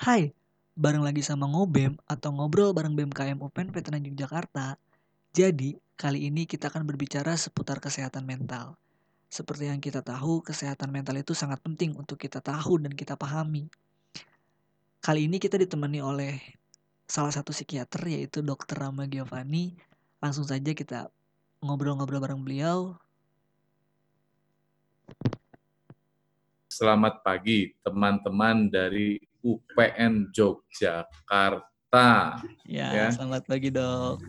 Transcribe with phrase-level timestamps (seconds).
[0.00, 0.32] Hai,
[0.80, 4.80] bareng lagi sama Ngobem atau Ngobrol bareng BMKM Open Veteran Yogyakarta.
[5.36, 8.80] Jadi, kali ini kita akan berbicara seputar kesehatan mental.
[9.28, 13.68] Seperti yang kita tahu, kesehatan mental itu sangat penting untuk kita tahu dan kita pahami.
[15.04, 16.40] Kali ini kita ditemani oleh
[17.04, 18.80] salah satu psikiater yaitu Dr.
[18.80, 19.76] Rama Giovanni.
[20.16, 21.12] Langsung saja kita
[21.60, 22.96] ngobrol-ngobrol bareng beliau.
[26.72, 32.08] Selamat pagi teman-teman dari UPN Yogyakarta.
[32.68, 33.06] Ya, ya.
[33.12, 34.20] selamat pagi dok.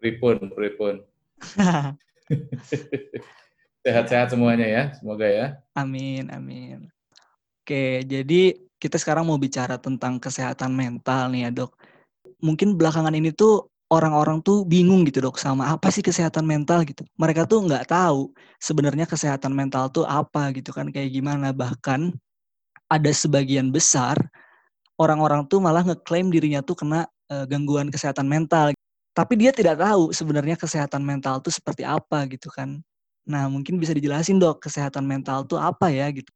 [0.00, 1.00] Pripun, pripun.
[3.84, 5.46] Sehat-sehat semuanya ya, semoga ya.
[5.76, 6.88] Amin, amin.
[7.64, 11.72] Oke, jadi kita sekarang mau bicara tentang kesehatan mental nih ya dok.
[12.44, 17.04] Mungkin belakangan ini tuh orang-orang tuh bingung gitu dok sama apa sih kesehatan mental gitu.
[17.16, 21.52] Mereka tuh nggak tahu sebenarnya kesehatan mental tuh apa gitu kan kayak gimana.
[21.52, 22.12] Bahkan
[22.94, 24.14] ada sebagian besar
[24.94, 28.70] orang-orang tuh malah ngeklaim dirinya tuh kena e, gangguan kesehatan mental.
[29.14, 32.78] Tapi dia tidak tahu sebenarnya kesehatan mental tuh seperti apa gitu kan.
[33.26, 36.30] Nah mungkin bisa dijelasin dok kesehatan mental tuh apa ya gitu.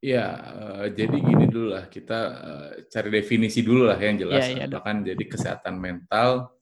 [0.00, 4.48] Ya, uh, jadi gini dulu lah kita uh, cari definisi dulu lah yang jelas.
[4.48, 6.56] Ya, ya, Bahkan jadi kesehatan mental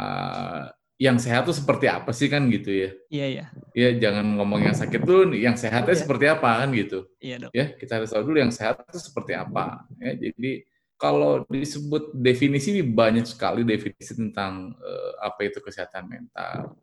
[0.00, 0.64] uh,
[1.00, 2.90] yang sehat tuh seperti apa sih kan gitu ya?
[3.08, 3.44] Iya iya.
[3.72, 7.08] Iya jangan ngomong yang sakit tuh, yang sehatnya oh, seperti apa kan gitu?
[7.16, 7.50] Iya dok.
[7.56, 9.88] Ya kita harus tahu dulu yang sehat itu seperti apa.
[9.96, 10.68] Ya jadi
[11.00, 16.76] kalau disebut definisi ini banyak sekali definisi tentang uh, apa itu kesehatan mental.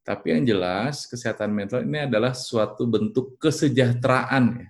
[0.00, 4.68] Tapi yang jelas kesehatan mental ini adalah suatu bentuk kesejahteraan ya.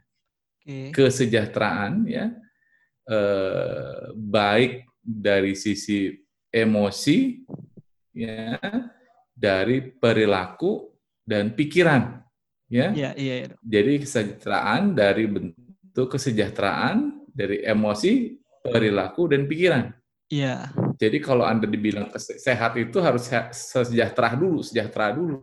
[0.67, 0.91] Okay.
[0.91, 2.35] Kesejahteraan ya.
[3.07, 6.11] Uh, baik dari sisi
[6.51, 7.47] emosi
[8.15, 8.59] ya
[9.35, 10.91] dari perilaku
[11.25, 12.21] dan pikiran
[12.69, 12.93] ya.
[12.93, 13.55] Iya, iya, iya.
[13.63, 19.85] Jadi kesejahteraan dari bentuk kesejahteraan dari emosi, perilaku dan pikiran.
[20.31, 20.71] Iya.
[21.01, 25.43] Jadi kalau Anda dibilang sehat itu harus sejahtera dulu, sejahtera dulu.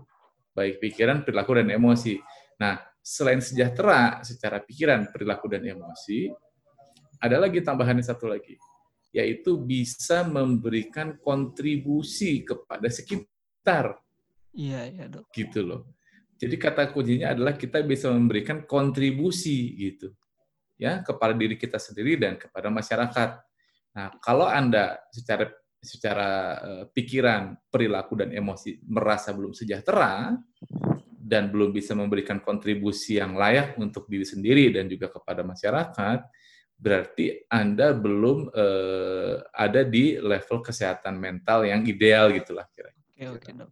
[0.56, 2.18] Baik pikiran, perilaku dan emosi.
[2.58, 6.32] Nah, selain sejahtera secara pikiran, perilaku dan emosi,
[7.18, 8.56] ada lagi tambahannya satu lagi
[9.16, 13.98] yaitu bisa memberikan kontribusi kepada sekitar.
[14.54, 15.32] Iya, iya, Dok.
[15.32, 15.98] Gitu loh.
[16.38, 20.14] Jadi kata kuncinya adalah kita bisa memberikan kontribusi gitu.
[20.78, 23.30] Ya, kepada diri kita sendiri dan kepada masyarakat.
[23.98, 25.50] Nah, kalau Anda secara
[25.82, 26.30] secara
[26.62, 30.38] uh, pikiran, perilaku dan emosi merasa belum sejahtera
[31.28, 36.20] dan belum bisa memberikan kontribusi yang layak untuk diri sendiri dan juga kepada masyarakat,
[36.78, 43.10] berarti Anda belum uh, ada di level kesehatan mental yang ideal gitulah kira-kira.
[43.18, 43.72] Oke, oke, Dok.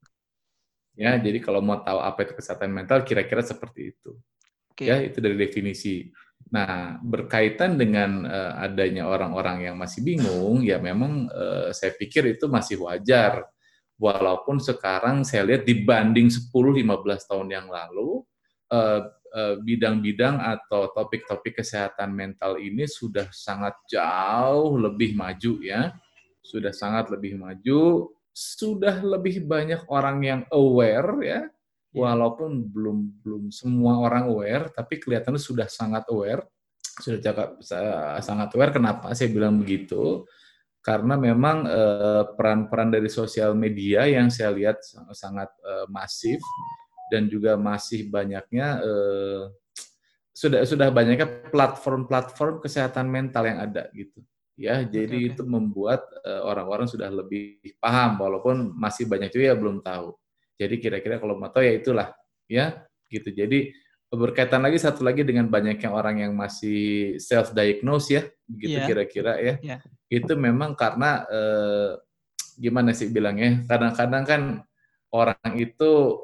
[0.95, 4.17] Ya, jadi kalau mau tahu apa itu kesehatan mental kira-kira seperti itu.
[4.73, 4.89] Oke.
[4.89, 6.09] Ya, itu dari definisi.
[6.49, 12.49] Nah, berkaitan dengan uh, adanya orang-orang yang masih bingung, ya memang uh, saya pikir itu
[12.49, 13.45] masih wajar.
[13.95, 18.23] Walaupun sekarang saya lihat dibanding 10-15 tahun yang lalu,
[18.71, 25.91] uh, Eh, bidang-bidang atau topik-topik kesehatan mental ini sudah sangat jauh lebih maju ya.
[26.39, 31.27] Sudah sangat lebih maju, sudah lebih banyak orang yang aware ya.
[31.27, 31.41] Iya.
[31.95, 36.43] Walaupun belum belum semua orang aware, tapi kelihatannya sudah sangat aware.
[36.99, 37.59] Sudah cakap
[38.23, 40.27] sangat aware kenapa saya bilang begitu?
[40.83, 44.83] Karena memang eh, peran-peran dari sosial media yang saya lihat
[45.15, 46.39] sangat eh, masif
[47.11, 49.41] dan juga masih banyaknya eh,
[50.35, 54.19] sudah sudah banyaknya platform-platform kesehatan mental yang ada gitu.
[54.55, 59.55] Ya jadi okay, itu membuat eh, orang-orang sudah lebih paham walaupun masih banyak juga ya
[59.55, 60.15] belum tahu.
[60.55, 62.07] Jadi kira-kira kalau mau tahu ya itulah
[62.47, 63.31] ya gitu.
[63.31, 63.71] Jadi
[64.15, 68.87] berkaitan lagi satu lagi dengan banyaknya orang yang masih self diagnose ya begitu yeah.
[68.87, 69.55] kira-kira ya.
[69.59, 69.79] Yeah.
[70.05, 71.91] itu memang karena eh,
[72.55, 74.41] gimana sih bilangnya kadang-kadang kan
[75.11, 76.23] orang itu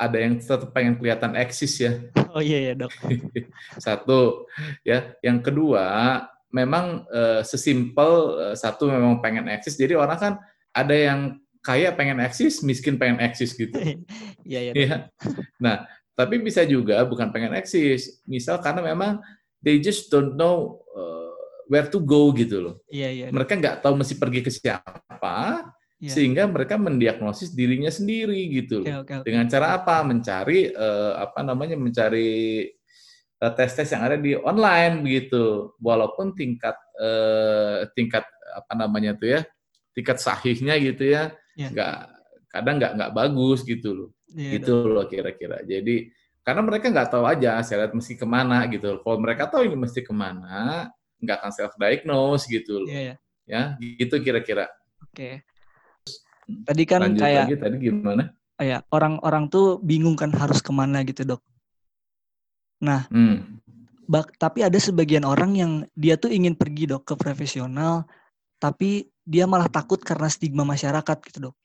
[0.00, 1.92] ada yang tetap pengen kelihatan eksis ya.
[2.30, 2.94] Oh iya ya dok.
[3.84, 4.46] satu
[4.86, 5.82] ya, yang kedua
[6.54, 9.74] memang uh, sesimpel uh, satu memang pengen eksis.
[9.74, 10.32] Jadi orang kan
[10.70, 13.74] ada yang kaya pengen eksis, miskin pengen eksis gitu.
[14.46, 15.10] Iya ya.
[15.58, 18.22] Nah tapi bisa juga bukan pengen eksis.
[18.30, 19.18] Misal karena memang
[19.58, 21.34] they just don't know uh,
[21.66, 22.74] where to go gitu loh.
[22.94, 23.26] Iya iya.
[23.34, 25.66] Mereka nggak tahu mesti pergi ke siapa
[26.00, 26.10] yeah.
[26.10, 29.26] sehingga mereka mendiagnosis dirinya sendiri gitu okay, okay, okay.
[29.28, 32.66] dengan cara apa mencari uh, apa namanya mencari
[33.38, 39.40] uh, tes-tes yang ada di online begitu walaupun tingkat uh, tingkat apa namanya tuh ya
[39.94, 41.70] tingkat sahihnya gitu ya yeah.
[41.70, 41.96] nggak
[42.50, 46.10] kadang nggak nggak bagus gitu loh yeah, gitu loh kira-kira jadi
[46.40, 49.76] karena mereka nggak tahu aja saya lihat mesti ke mana gitu kalau mereka tahu ini
[49.76, 52.88] mesti ke mana nggak akan self diagnose gitu loh.
[52.88, 53.14] Yeah,
[53.46, 53.76] yeah.
[53.80, 54.70] Ya, gitu kira-kira.
[55.04, 55.14] Oke.
[55.14, 55.34] Okay.
[56.66, 58.22] Tadi kan Lanjut kayak lagi, tadi gimana?
[58.60, 61.42] Oh ya, orang-orang tuh bingung kan harus ke mana gitu dok.
[62.84, 63.60] Nah, hmm.
[64.08, 68.04] bak, tapi ada sebagian orang yang dia tuh ingin pergi dok ke profesional,
[68.60, 71.56] tapi dia malah takut karena stigma masyarakat gitu dok.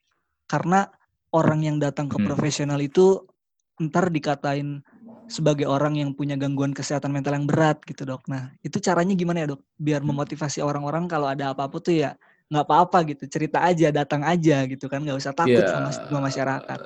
[0.47, 0.87] Karena
[1.35, 2.25] orang yang datang ke hmm.
[2.27, 3.27] profesional itu
[3.75, 4.79] ntar dikatain
[5.25, 8.23] sebagai orang yang punya gangguan kesehatan mental yang berat gitu dok.
[8.29, 9.61] Nah itu caranya gimana ya dok?
[9.75, 10.09] Biar hmm.
[10.15, 14.85] memotivasi orang-orang kalau ada apa-apa tuh ya nggak apa-apa gitu, cerita aja, datang aja gitu
[14.85, 16.79] kan, nggak usah takut ya, sama stigma masyarakat.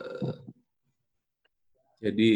[2.00, 2.32] Jadi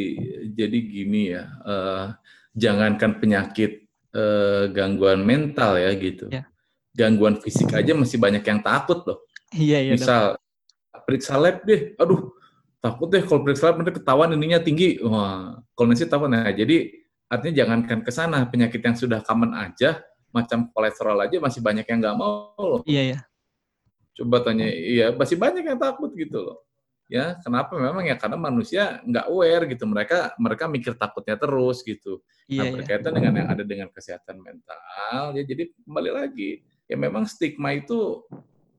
[0.52, 2.06] jadi gini ya, uh,
[2.52, 6.44] jangankan penyakit uh, gangguan mental ya gitu, ya.
[6.92, 9.24] gangguan fisik aja masih banyak yang takut loh.
[9.56, 9.94] Iya iya.
[9.96, 10.36] Misal
[11.08, 12.36] periksa lab deh, aduh
[12.84, 16.92] takut deh kalau periksa lab nanti ketahuan ininya tinggi, wah kalau nanti tahu nah jadi
[17.32, 20.04] artinya jangankan ke sana penyakit yang sudah common aja
[20.34, 22.82] macam kolesterol aja masih banyak yang nggak mau loh.
[22.90, 23.20] Iya ya.
[24.18, 26.58] Coba tanya, iya masih banyak yang takut gitu loh.
[27.12, 27.78] Ya, kenapa?
[27.78, 29.86] Memang ya karena manusia nggak aware gitu.
[29.86, 32.26] Mereka mereka mikir takutnya terus gitu.
[32.50, 32.74] Iya, nah, iya.
[32.74, 33.18] berkaitan iya.
[33.22, 36.60] dengan yang ada dengan kesehatan mental, ya jadi kembali lagi
[36.92, 38.20] ya memang stigma itu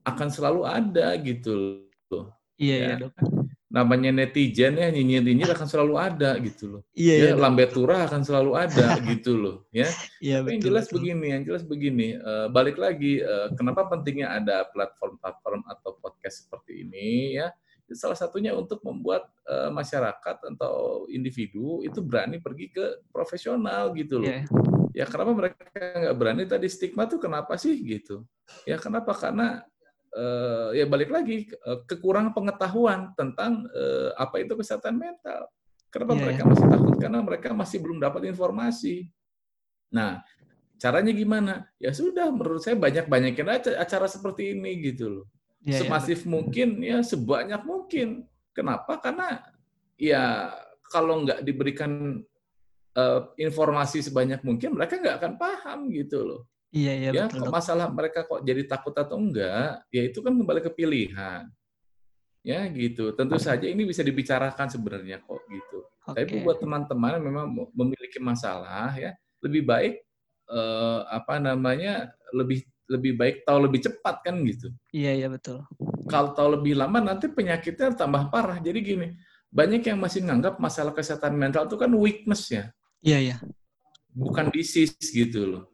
[0.04, 2.34] akan selalu ada gitu loh.
[2.58, 2.86] Iya, ya.
[2.90, 3.43] iya dok
[3.74, 6.82] namanya netizen ya nyinyir-nyinyir akan selalu ada gitu loh.
[6.94, 7.32] Iya, ya, iya.
[7.34, 9.90] Lambe turah akan selalu ada gitu loh, ya.
[10.22, 10.94] Iya, betul, yang jelas betul.
[11.02, 12.08] begini, yang jelas begini.
[12.22, 17.50] Uh, balik lagi, uh, kenapa pentingnya ada platform-platform atau podcast seperti ini ya?
[17.90, 24.30] Salah satunya untuk membuat uh, masyarakat atau individu itu berani pergi ke profesional gitu loh.
[24.30, 24.46] Yeah.
[24.94, 28.22] Ya kenapa mereka nggak berani tadi stigma tuh kenapa sih gitu?
[28.62, 29.10] Ya kenapa?
[29.18, 29.66] Karena
[30.14, 35.50] uh, ya balik lagi uh, kekurangan pengetahuan tentang uh, apa itu kesehatan mental.
[35.90, 36.22] Kenapa yeah.
[36.26, 36.94] mereka masih takut?
[36.98, 39.06] Karena mereka masih belum dapat informasi.
[39.94, 40.26] Nah,
[40.74, 41.70] caranya gimana?
[41.78, 45.26] Ya sudah, menurut saya banyak-banyakin aja acara seperti ini gitu loh.
[45.62, 46.30] Yeah, iya, Semasif yeah.
[46.34, 48.26] mungkin, ya sebanyak mungkin.
[48.50, 48.98] Kenapa?
[48.98, 49.38] Karena
[49.94, 50.50] ya
[50.90, 52.18] kalau nggak diberikan
[52.98, 56.42] uh, informasi sebanyak mungkin, mereka nggak akan paham gitu loh.
[56.74, 57.54] Iya, iya, ya, betul.
[57.54, 61.46] masalah mereka kok jadi takut atau enggak, ya itu kan kembali ke pilihan.
[62.42, 63.14] Ya, gitu.
[63.14, 65.86] Tentu saja ini bisa dibicarakan sebenarnya kok gitu.
[66.10, 66.26] Okay.
[66.26, 70.02] Tapi buat teman-teman yang memang memiliki masalah ya, lebih baik
[70.50, 72.10] eh, apa namanya?
[72.34, 74.74] lebih lebih baik tahu lebih cepat kan gitu.
[74.90, 75.62] Iya, iya betul.
[76.10, 78.58] Kalau tahu lebih lama nanti penyakitnya tambah parah.
[78.58, 79.14] Jadi gini,
[79.54, 82.74] banyak yang masih menganggap masalah kesehatan mental itu kan weakness ya.
[83.06, 83.36] Iya, iya.
[84.10, 85.73] Bukan disease gitu loh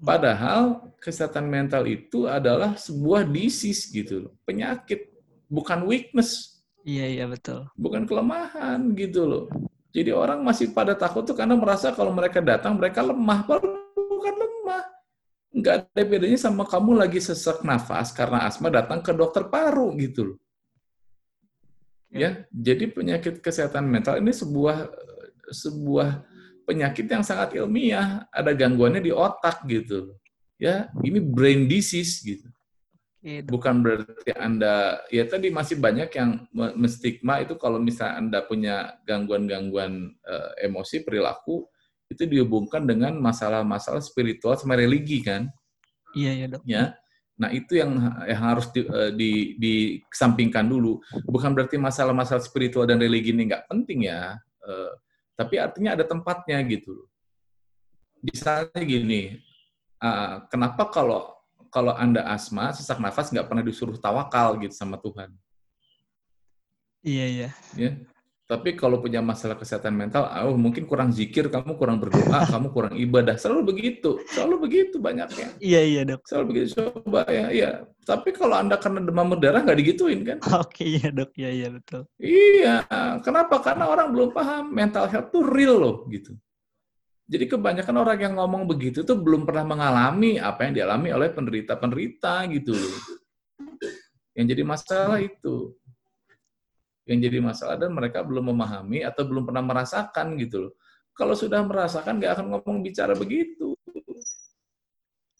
[0.00, 5.12] Padahal kesehatan mental itu adalah sebuah disease gitu loh, penyakit,
[5.44, 6.60] bukan weakness.
[6.88, 7.68] Iya iya betul.
[7.76, 9.44] Bukan kelemahan gitu loh.
[9.92, 14.84] Jadi orang masih pada takut tuh karena merasa kalau mereka datang mereka lemah, bukan lemah.
[15.52, 20.32] Enggak ada bedanya sama kamu lagi sesak nafas karena asma datang ke dokter paru gitu
[20.32, 20.38] loh.
[22.10, 24.90] Ya, jadi penyakit kesehatan mental ini sebuah
[25.50, 26.26] sebuah
[26.70, 30.14] penyakit yang sangat ilmiah, ada gangguannya di otak gitu.
[30.54, 32.46] Ya, ini brain disease gitu.
[33.20, 40.16] Bukan berarti Anda ya tadi masih banyak yang menstigma itu kalau misalnya Anda punya gangguan-gangguan
[40.24, 41.68] uh, emosi perilaku
[42.08, 45.52] itu dihubungkan dengan masalah-masalah spiritual sama religi kan?
[46.16, 46.62] Iya ya dok.
[46.64, 46.96] Ya.
[47.36, 47.92] Nah itu yang
[48.24, 51.04] yang harus di, uh, di, dikesampingkan dulu.
[51.28, 54.40] Bukan berarti masalah-masalah spiritual dan religi ini nggak penting ya.
[54.64, 54.96] Uh,
[55.40, 57.08] tapi artinya ada tempatnya gitu.
[58.20, 59.40] Misalnya gini,
[60.04, 61.32] uh, kenapa kalau
[61.72, 65.32] kalau anda asma sesak nafas nggak pernah disuruh tawakal gitu sama Tuhan?
[67.00, 67.48] Iya iya.
[67.72, 67.96] Ya.
[68.50, 72.98] Tapi kalau punya masalah kesehatan mental, oh mungkin kurang zikir, kamu kurang berdoa, kamu kurang
[72.98, 73.38] ibadah.
[73.38, 75.54] Selalu begitu, selalu begitu banyaknya.
[75.62, 76.26] Iya iya dok.
[76.26, 77.70] Selalu begitu coba ya, iya.
[78.02, 80.42] Tapi kalau anda kena demam berdarah nggak digituin kan?
[80.66, 82.10] Oke iya dok, iya iya betul.
[82.18, 82.74] Iya,
[83.22, 83.62] kenapa?
[83.62, 86.34] Karena orang belum paham mental health tuh real loh gitu.
[87.30, 92.50] Jadi kebanyakan orang yang ngomong begitu tuh belum pernah mengalami apa yang dialami oleh penderita-penderita
[92.50, 92.98] gitu loh.
[94.34, 95.78] Yang jadi masalah itu
[97.10, 100.72] yang jadi masalah dan mereka belum memahami atau belum pernah merasakan gitu loh.
[101.10, 103.74] Kalau sudah merasakan nggak akan ngomong bicara begitu.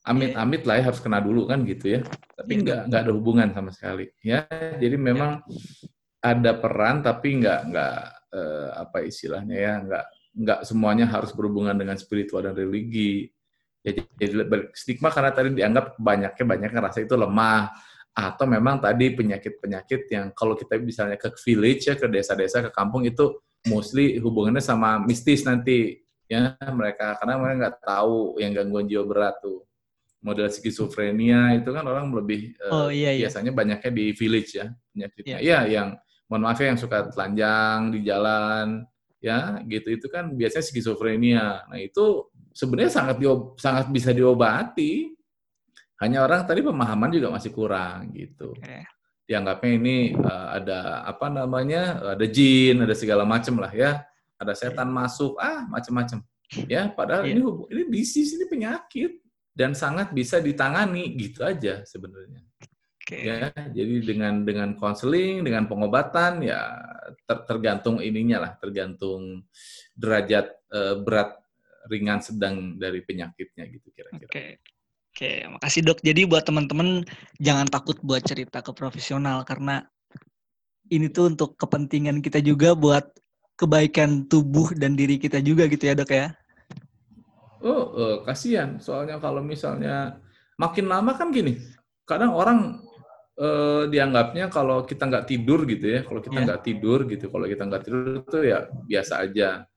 [0.02, 2.00] Amit-amit lah ya harus kena dulu kan gitu ya.
[2.34, 4.44] Tapi iya, nggak nggak ada hubungan sama sekali ya.
[4.50, 5.38] Jadi memang
[6.20, 7.96] ada peran tapi nggak nggak
[8.34, 10.04] eh, apa istilahnya ya nggak
[10.42, 13.30] nggak semuanya harus berhubungan dengan spiritual dan religi.
[13.80, 14.44] Ya, jadi
[14.76, 17.72] stigma karena tadi dianggap banyaknya banyak rasa itu lemah
[18.10, 23.06] atau memang tadi penyakit-penyakit yang kalau kita misalnya ke village ya ke desa-desa ke kampung
[23.06, 23.38] itu
[23.70, 29.38] mostly hubungannya sama mistis nanti ya mereka karena mereka nggak tahu yang gangguan jiwa berat
[29.42, 29.66] tuh
[30.20, 33.26] model skizofrenia itu kan orang lebih eh, oh, iya, iya.
[33.26, 35.38] biasanya banyaknya di village ya penyakitnya.
[35.40, 35.58] Iya.
[35.64, 35.88] Ya, yang
[36.28, 38.84] mohon maaf ya yang suka telanjang di jalan
[39.20, 41.46] ya gitu itu kan biasanya skizofrenia.
[41.68, 43.16] Nah itu sebenarnya sangat
[43.56, 45.16] sangat bisa diobati.
[46.00, 48.56] Hanya orang tadi pemahaman juga masih kurang gitu.
[48.56, 48.88] Okay.
[49.28, 54.00] Dianggapnya ini uh, ada apa namanya ada jin, ada segala macam lah ya.
[54.40, 54.96] Ada setan yeah.
[54.96, 56.24] masuk, ah macam-macam.
[56.64, 57.36] Ya, padahal yeah.
[57.36, 59.20] ini ini disease ini penyakit
[59.52, 62.40] dan sangat bisa ditangani gitu aja sebenarnya.
[63.04, 63.26] Okay.
[63.26, 66.80] Ya, jadi dengan dengan konseling, dengan pengobatan ya
[67.28, 69.44] ter, tergantung ininya lah, tergantung
[69.92, 71.36] derajat uh, berat
[71.92, 74.30] ringan sedang dari penyakitnya gitu kira-kira.
[74.30, 74.32] Oke.
[74.32, 74.50] Okay.
[75.20, 76.00] Oke, makasih dok.
[76.00, 77.04] Jadi buat teman-teman
[77.36, 79.84] jangan takut buat cerita ke profesional karena
[80.88, 83.04] ini tuh untuk kepentingan kita juga buat
[83.60, 86.32] kebaikan tubuh dan diri kita juga gitu ya dok ya.
[87.60, 88.80] Oh, uh, kasihan.
[88.80, 90.24] Soalnya kalau misalnya
[90.56, 91.60] makin lama kan gini,
[92.08, 92.80] kadang orang
[93.36, 96.44] uh, dianggapnya kalau kita nggak tidur gitu ya, kalau kita iya.
[96.48, 96.68] nggak yeah.
[96.72, 99.68] tidur gitu, kalau kita nggak tidur itu ya biasa aja.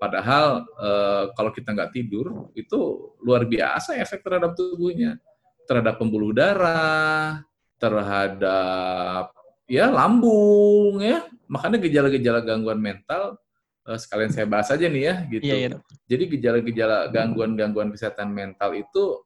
[0.00, 5.20] Padahal uh, kalau kita nggak tidur itu luar biasa efek terhadap tubuhnya,
[5.68, 7.44] terhadap pembuluh darah,
[7.76, 9.36] terhadap
[9.68, 11.28] ya lambung ya.
[11.52, 13.36] Makanya gejala-gejala gangguan mental
[13.84, 15.44] uh, sekalian saya bahas aja nih ya gitu.
[15.52, 15.68] Iya, iya.
[16.08, 19.20] Jadi gejala-gejala gangguan-gangguan kesehatan mental itu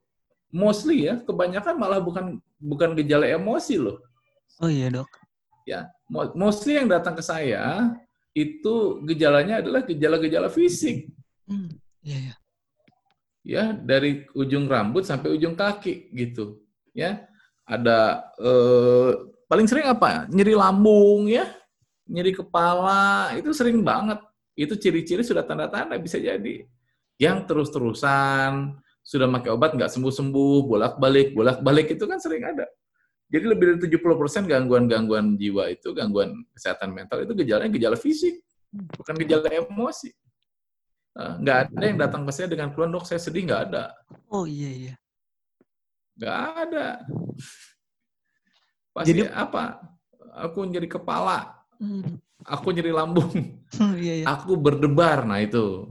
[0.51, 4.03] mostly ya kebanyakan malah bukan bukan gejala emosi loh.
[4.59, 5.07] Oh iya dok.
[5.65, 5.89] Ya,
[6.37, 7.95] mostly yang datang ke saya
[8.35, 11.07] itu gejalanya adalah gejala-gejala fisik.
[11.47, 11.71] Hmm,
[12.03, 12.35] iya ya.
[13.45, 16.59] Ya dari ujung rambut sampai ujung kaki gitu.
[16.91, 17.23] Ya
[17.63, 19.11] ada eh,
[19.47, 20.27] paling sering apa?
[20.27, 21.47] Nyeri lambung ya,
[22.11, 24.19] nyeri kepala itu sering banget
[24.55, 26.67] itu ciri-ciri sudah tanda-tanda bisa jadi.
[27.15, 28.75] Yang terus-terusan,
[29.05, 32.65] sudah pakai obat nggak sembuh-sembuh, bolak-balik, bolak-balik itu kan sering ada.
[33.25, 38.39] Jadi lebih dari 70% gangguan-gangguan jiwa itu, gangguan kesehatan mental itu gejalanya gejala fisik,
[38.71, 40.13] bukan gejala emosi.
[41.15, 43.97] Nggak ada yang datang ke saya dengan keluhan, dok saya sedih, nggak ada.
[44.29, 44.93] Oh iya, iya.
[46.21, 46.37] Nggak
[46.69, 46.87] ada.
[48.93, 49.81] Pasti Jadi, apa?
[50.45, 51.65] Aku nyeri kepala.
[51.81, 53.31] Hmm aku nyeri lambung,
[53.81, 54.25] oh, iya, iya.
[54.29, 55.89] aku berdebar, nah itu,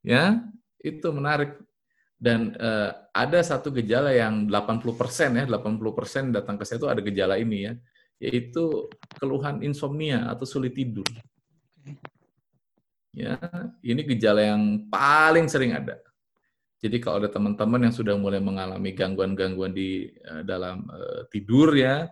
[0.00, 0.40] ya
[0.80, 1.60] itu menarik.
[2.22, 7.34] Dan uh, ada satu gejala yang 80% ya, 80% datang ke saya itu ada gejala
[7.34, 7.74] ini ya,
[8.22, 8.86] yaitu
[9.18, 11.02] keluhan insomnia atau sulit tidur.
[13.10, 13.42] Ya,
[13.82, 15.98] ini gejala yang paling sering ada.
[16.78, 22.06] Jadi kalau ada teman-teman yang sudah mulai mengalami gangguan-gangguan di uh, dalam uh, tidur ya,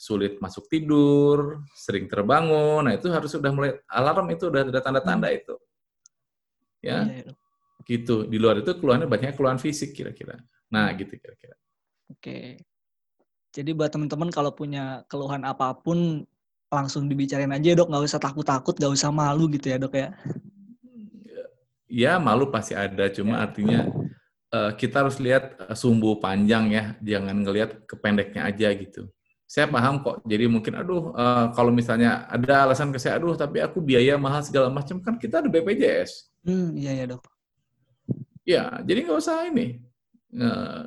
[0.00, 2.88] sulit masuk tidur, sering terbangun.
[2.88, 5.36] Nah, itu harus sudah mulai alarm itu udah ada tanda-tanda hmm.
[5.36, 5.54] itu.
[6.80, 7.04] Ya.
[7.90, 8.30] Gitu.
[8.30, 10.38] Di luar itu keluhannya banyak keluhan fisik kira-kira.
[10.70, 10.96] Nah, hmm.
[11.02, 11.58] gitu kira-kira.
[12.14, 12.62] Oke.
[13.50, 16.22] Jadi buat teman-teman kalau punya keluhan apa pun
[16.70, 20.14] langsung dibicarain aja dok, nggak usah takut-takut, nggak usah malu gitu ya dok ya.
[21.90, 23.50] Ya malu pasti ada, cuma ya.
[23.50, 23.80] artinya
[24.54, 29.10] uh, kita harus lihat uh, sumbu panjang ya, jangan ngelihat kependeknya aja gitu
[29.50, 30.22] saya paham kok.
[30.22, 34.46] Jadi mungkin aduh uh, kalau misalnya ada alasan ke saya aduh tapi aku biaya mahal
[34.46, 36.30] segala macam kan kita ada BPJS.
[36.46, 37.26] Hmm, iya ya dok.
[38.50, 39.78] Ya, jadi nggak usah ini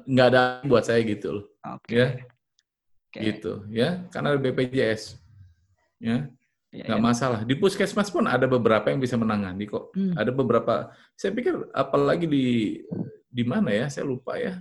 [0.07, 1.45] nggak ada buat saya gitu loh.
[1.83, 1.95] Okay.
[1.95, 2.07] Ya.
[3.13, 3.21] Okay.
[3.29, 5.21] Gitu ya, karena ada BPJS.
[6.01, 6.27] Ya.
[6.73, 7.05] Ya, nggak ya.
[7.05, 7.39] masalah.
[7.45, 9.93] Di puskesmas pun ada beberapa yang bisa menangani kok.
[9.93, 10.17] Hmm.
[10.17, 10.89] Ada beberapa.
[11.13, 12.45] Saya pikir apalagi di
[13.29, 13.85] di mana ya?
[13.93, 14.57] Saya lupa ya.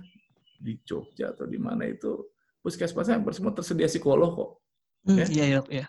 [0.61, 2.29] Di Jogja atau di mana itu
[2.61, 4.51] puskesmas hampir semua tersedia psikolog kok.
[5.09, 5.25] Hmm, ya?
[5.25, 5.87] Iya, iya, iya.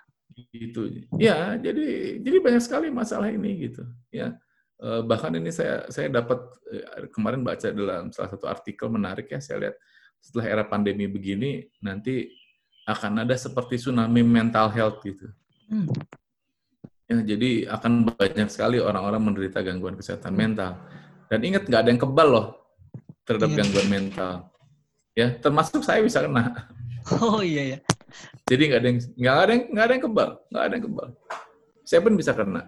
[0.49, 0.80] Gitu.
[1.21, 3.85] Ya, jadi jadi banyak sekali masalah ini gitu.
[4.09, 4.40] Ya.
[4.83, 6.38] Eh, bahkan ini saya saya dapat
[6.73, 9.76] eh, kemarin baca dalam salah satu artikel menarik ya saya lihat
[10.19, 12.26] setelah era pandemi begini nanti
[12.85, 15.31] akan ada seperti tsunami mental health gitu.
[15.71, 15.88] Hmm.
[17.04, 20.40] Ya, jadi akan banyak sekali orang-orang menderita gangguan kesehatan hmm.
[20.40, 20.73] mental.
[21.28, 22.47] Dan ingat nggak ada yang kebal loh
[23.25, 23.57] terhadap iya.
[23.64, 24.35] gangguan mental
[25.16, 26.69] ya termasuk saya bisa kena
[27.25, 27.78] oh iya ya
[28.45, 31.09] jadi nggak ada yang nggak ada yang nggak ada yang kebal nggak ada yang kebal
[31.85, 32.62] saya pun bisa kena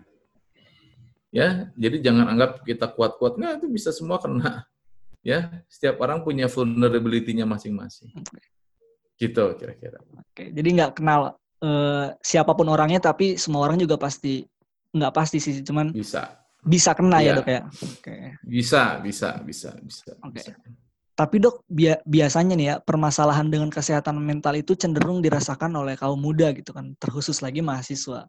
[1.37, 3.37] ya jadi jangan anggap kita kuat-kuat.
[3.37, 4.65] Nggak itu bisa semua kena.
[5.21, 8.09] Ya setiap orang punya vulnerability-nya masing-masing.
[9.21, 10.01] Gitu kira-kira.
[10.17, 14.49] Oke jadi nggak kenal uh, siapa pun orangnya tapi semua orang juga pasti
[14.97, 16.41] nggak pasti sih cuman bisa.
[16.65, 17.63] bisa kena ya, ya dok ya?
[17.69, 18.17] Oke.
[18.49, 20.41] Bisa bisa bisa bisa oke.
[20.41, 20.57] okay.
[21.17, 21.65] Tapi dok,
[22.05, 26.93] biasanya nih ya, permasalahan dengan kesehatan mental itu cenderung dirasakan oleh kaum muda gitu kan,
[27.01, 28.29] terkhusus lagi mahasiswa.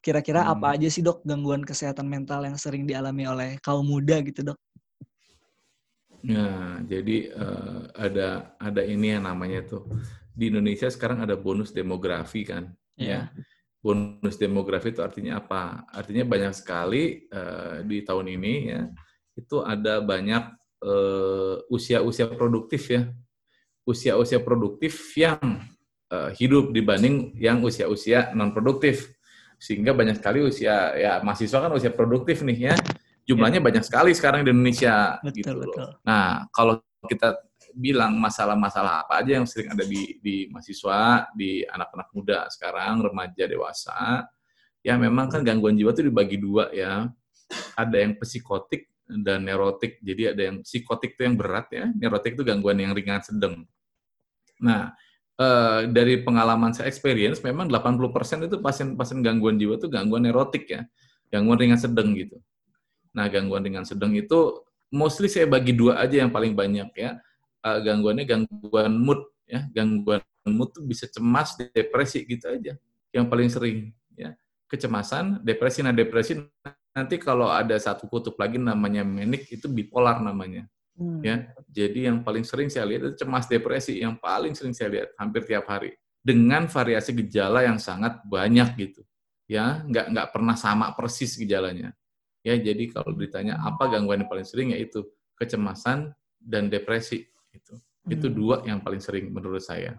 [0.00, 0.52] Kira-kira hmm.
[0.56, 4.58] apa aja sih dok gangguan kesehatan mental yang sering dialami oleh kaum muda gitu dok?
[6.20, 9.88] Nah, jadi uh, ada ada ini yang namanya tuh
[10.36, 13.28] di Indonesia sekarang ada bonus demografi kan, yeah.
[13.32, 13.44] ya.
[13.80, 15.88] Bonus demografi itu artinya apa?
[15.88, 18.82] Artinya banyak sekali uh, di tahun ini ya
[19.36, 20.56] itu ada banyak
[21.68, 23.08] usia-usia uh, produktif ya,
[23.84, 25.60] usia-usia produktif yang
[26.08, 29.12] uh, hidup dibanding yang usia-usia non produktif,
[29.60, 32.76] sehingga banyak sekali usia ya mahasiswa kan usia produktif nih ya
[33.28, 33.66] jumlahnya ya.
[33.70, 35.66] banyak sekali sekarang di Indonesia betul, gitu loh.
[35.70, 35.88] Betul.
[36.02, 36.74] Nah, kalau
[37.06, 37.38] kita
[37.70, 43.44] bilang masalah-masalah apa aja yang sering ada di di mahasiswa, di anak-anak muda sekarang, remaja,
[43.46, 44.26] dewasa,
[44.82, 47.06] ya memang kan gangguan jiwa itu dibagi dua ya.
[47.74, 49.98] Ada yang psikotik dan neurotik.
[50.02, 53.66] Jadi ada yang psikotik itu yang berat ya, neurotik itu gangguan yang ringan sedang.
[54.60, 54.94] Nah,
[55.40, 60.84] eh, dari pengalaman saya experience memang 80% itu pasien-pasien gangguan jiwa itu gangguan neurotik ya,
[61.32, 62.36] gangguan ringan sedang gitu.
[63.16, 67.18] Nah, gangguan ringan sedang itu mostly saya bagi dua aja yang paling banyak ya.
[67.60, 72.76] Uh, gangguannya gangguan mood ya, gangguan mood tuh bisa cemas, depresi gitu aja.
[73.10, 73.78] Yang paling sering
[74.14, 74.36] ya.
[74.70, 76.38] Kecemasan, depresi, nah depresi
[76.94, 80.70] nanti kalau ada satu kutub lagi namanya menik itu bipolar namanya.
[81.00, 81.24] Hmm.
[81.24, 81.48] Ya.
[81.72, 85.48] Jadi yang paling sering saya lihat itu cemas depresi yang paling sering saya lihat hampir
[85.48, 89.00] tiap hari dengan variasi gejala yang sangat banyak gitu.
[89.48, 91.96] Ya, nggak nggak pernah sama persis gejalanya.
[92.44, 95.08] Ya, jadi kalau ditanya apa gangguan yang paling sering yaitu
[95.40, 97.74] kecemasan dan depresi itu.
[97.74, 98.12] Hmm.
[98.12, 99.96] Itu dua yang paling sering menurut saya.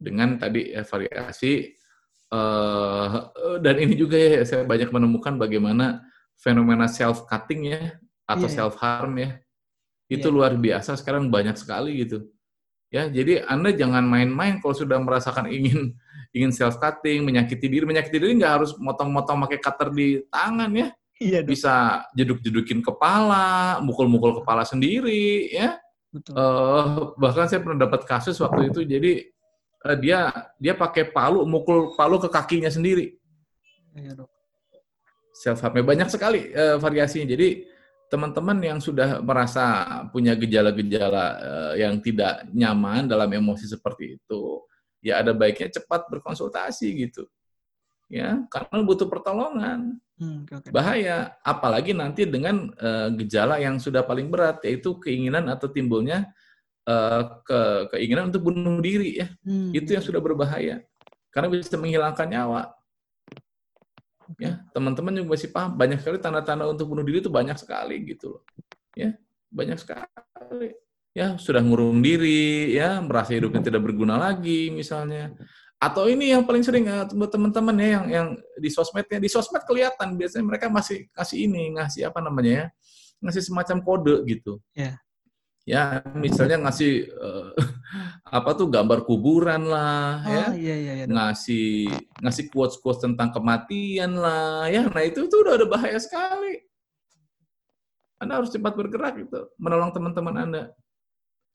[0.00, 1.74] Dengan tadi ya, variasi
[2.32, 6.06] uh, dan ini juga ya saya banyak menemukan bagaimana
[6.40, 8.54] fenomena self cutting ya atau yeah.
[8.54, 9.36] self harm ya.
[10.10, 10.34] Itu yeah.
[10.34, 12.26] luar biasa sekarang banyak sekali gitu.
[12.90, 15.94] Ya, jadi Anda jangan main-main kalau sudah merasakan ingin
[16.36, 20.90] ingin self cutting, menyakiti diri, menyakiti diri nggak harus motong-motong pakai cutter di tangan ya
[21.20, 25.76] Iya, bisa jeduk-jedukin kepala, mukul-mukul kepala sendiri, ya.
[26.08, 26.32] Betul.
[26.32, 29.28] Uh, bahkan saya pernah dapat kasus waktu itu, jadi
[29.84, 33.20] uh, dia dia pakai palu, mukul palu ke kakinya sendiri.
[33.92, 34.32] Iya, dok.
[35.36, 37.28] Self harm banyak sekali uh, variasinya.
[37.36, 37.68] Jadi
[38.10, 44.66] teman-teman yang sudah merasa punya gejala-gejala uh, yang tidak nyaman dalam emosi seperti itu,
[44.98, 47.24] ya ada baiknya cepat berkonsultasi gitu.
[48.10, 50.02] Ya karena butuh pertolongan.
[50.18, 50.74] Hmm, okay.
[50.74, 51.38] bahaya.
[51.46, 56.28] Apalagi nanti dengan uh, gejala yang sudah paling berat yaitu keinginan atau timbulnya
[56.90, 59.30] uh, ke keinginan untuk bunuh diri ya.
[59.46, 59.70] Hmm.
[59.70, 60.82] itu yang sudah berbahaya.
[61.30, 62.74] Karena bisa menghilangkan nyawa
[64.38, 65.74] ya teman-teman juga masih paham.
[65.74, 68.42] Banyak sekali tanda-tanda untuk bunuh diri itu banyak sekali gitu loh.
[68.94, 69.16] Ya
[69.50, 70.76] banyak sekali.
[71.10, 75.34] Ya sudah ngurung diri ya merasa hidupnya tidak berguna lagi misalnya.
[75.80, 78.28] Atau ini yang paling sering uh, teman-teman ya yang yang
[78.60, 79.18] di sosmednya.
[79.18, 82.66] Di sosmed kelihatan biasanya mereka masih kasih ini ngasih apa namanya ya
[83.20, 84.60] ngasih semacam kode gitu.
[84.76, 85.00] Yeah.
[85.68, 87.52] Ya misalnya ngasih uh,
[88.36, 91.90] apa tuh gambar kuburan lah oh, ya iya, iya, iya, ngasih
[92.24, 94.88] ngasih quotes quotes tentang kematian lah ya.
[94.88, 96.64] Nah itu tuh udah ada bahaya sekali.
[98.20, 100.62] Anda harus cepat bergerak gitu menolong teman-teman anda.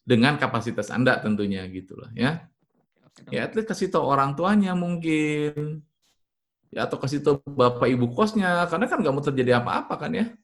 [0.06, 2.46] Dengan kapasitas anda tentunya gitulah ya.
[3.32, 5.82] Ya, least kasih tahu orang tuanya mungkin.
[6.68, 10.36] Ya, atau kasih tahu bapak ibu kosnya, karena kan nggak mau terjadi apa-apa kan ya.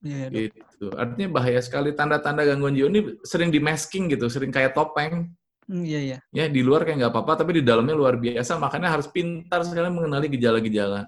[0.00, 0.88] Iya, gitu.
[0.96, 5.28] Artinya bahaya sekali tanda-tanda gangguan jiwa ini sering di masking gitu, sering kayak topeng.
[5.68, 6.18] Hmm, iya, iya.
[6.32, 9.92] Ya, di luar kayak nggak apa-apa, tapi di dalamnya luar biasa, makanya harus pintar sekali
[9.92, 11.04] mengenali gejala-gejala.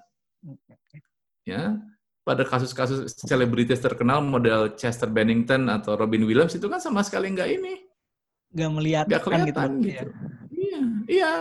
[1.42, 1.80] Ya,
[2.22, 7.48] pada kasus-kasus selebritis terkenal model Chester Bennington atau Robin Williams itu kan sama sekali nggak
[7.48, 7.74] ini.
[8.52, 9.88] Nggak melihat nggak kelihatan gitu.
[9.88, 10.10] gitu.
[10.52, 10.80] Ya.
[11.08, 11.32] Iya.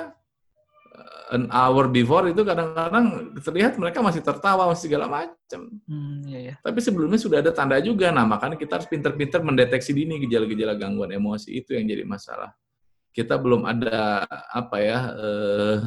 [1.32, 5.62] An hour before itu kadang-kadang terlihat mereka masih tertawa, masih segala macam.
[5.88, 6.56] Hmm, iya, iya.
[6.60, 8.12] Tapi sebelumnya sudah ada tanda juga.
[8.12, 12.52] Nah, makanya kita harus pintar-pintar mendeteksi dini gejala-gejala gangguan emosi itu yang jadi masalah.
[13.12, 15.78] Kita belum ada apa ya uh,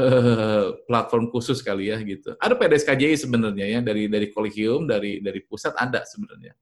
[0.00, 2.36] uh, platform khusus kali ya gitu.
[2.36, 6.56] Ada PDSKJI sebenarnya ya dari dari kolegium dari dari pusat ada sebenarnya.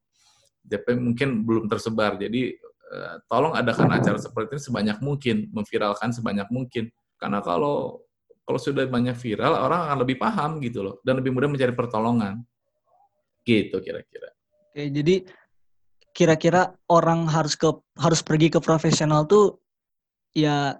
[0.62, 2.14] Tapi mungkin belum tersebar.
[2.18, 2.54] Jadi
[2.92, 6.92] Eh, tolong adakan acara seperti ini sebanyak mungkin, memviralkan sebanyak mungkin.
[7.22, 8.02] Karena kalau
[8.42, 12.42] kalau sudah banyak viral, orang akan lebih paham gitu loh, dan lebih mudah mencari pertolongan.
[13.46, 14.34] Gitu kira-kira.
[14.74, 15.22] Oke, jadi
[16.10, 19.62] kira-kira orang harus ke harus pergi ke profesional tuh
[20.34, 20.76] ya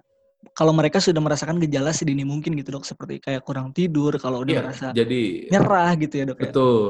[0.53, 4.53] kalau mereka sudah merasakan gejala sedini mungkin gitu dok seperti kayak kurang tidur kalau udah
[4.53, 6.43] ya, merasa jadi nyerah gitu ya dok ya?
[6.45, 6.89] betul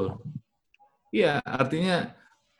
[1.08, 2.12] iya artinya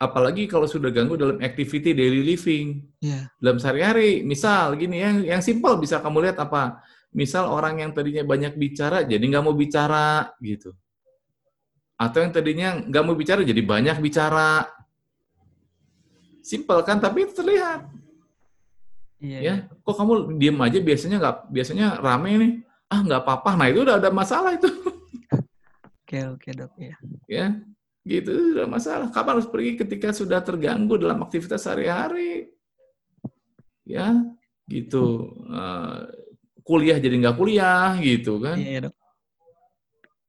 [0.05, 2.85] apalagi kalau sudah ganggu dalam activity daily living.
[3.01, 3.27] Yeah.
[3.41, 6.85] Dalam sehari-hari, misal gini yang yang simpel bisa kamu lihat apa?
[7.15, 10.75] misal orang yang tadinya banyak bicara jadi nggak mau bicara gitu.
[11.95, 14.67] Atau yang tadinya nggak mau bicara jadi banyak bicara.
[16.43, 17.87] Simpel kan, tapi terlihat.
[19.17, 19.55] Iya, ya, iya.
[19.71, 22.51] kok kamu diem aja biasanya nggak biasanya rame nih.
[22.91, 23.51] Ah nggak apa-apa.
[23.55, 24.67] Nah itu udah ada masalah itu.
[26.05, 26.93] Oke oke dok ya.
[27.25, 27.47] Ya,
[28.05, 29.09] gitu udah masalah.
[29.09, 32.53] Kapan harus pergi ketika sudah terganggu dalam aktivitas sehari-hari?
[33.81, 34.13] Ya,
[34.69, 35.33] gitu.
[35.49, 36.05] Uh,
[36.61, 38.57] kuliah jadi nggak kuliah gitu kan?
[38.57, 38.93] Iya, dok.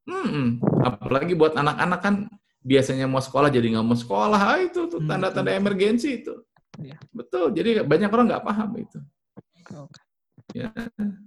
[0.07, 2.15] Hmm, apalagi buat anak-anak kan
[2.63, 6.35] biasanya mau sekolah jadi nggak mau sekolah, ah, itu tuh tanda-tanda hmm, emergensi itu.
[6.79, 6.99] Ya.
[7.11, 7.53] Betul.
[7.57, 8.99] Jadi banyak orang nggak paham itu.
[9.75, 10.01] Oke.
[10.55, 10.71] Ya,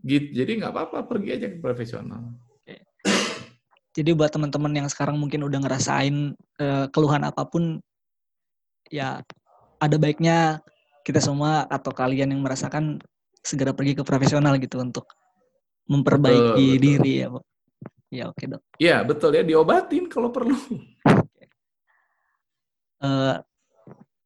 [0.01, 0.27] gitu.
[0.31, 2.33] Jadi nggak apa-apa, pergi aja ke profesional.
[3.93, 7.82] Jadi buat teman-teman yang sekarang mungkin udah ngerasain uh, keluhan apa pun,
[8.93, 9.25] ya
[9.82, 10.62] ada baiknya
[11.02, 13.02] kita semua atau kalian yang merasakan
[13.41, 15.10] segera pergi ke profesional gitu untuk
[15.89, 17.21] memperbaiki betul, diri betul.
[17.21, 17.39] ya, Bu.
[18.10, 18.62] Ya oke okay, dok.
[18.82, 20.58] Iya betul ya diobatin kalau perlu.
[22.99, 23.39] Uh,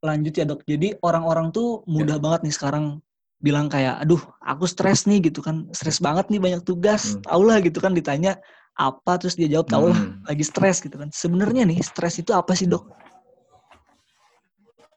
[0.01, 0.65] lanjut ya dok.
[0.65, 2.23] Jadi orang-orang tuh mudah ya.
[2.25, 3.05] banget nih sekarang
[3.37, 7.21] bilang kayak, aduh aku stres nih gitu kan, stres banget nih banyak tugas, hmm.
[7.21, 8.41] tau lah gitu kan ditanya
[8.73, 10.25] apa terus dia jawab lah hmm.
[10.29, 11.09] lagi stres gitu kan.
[11.13, 12.89] Sebenarnya nih stres itu apa sih dok?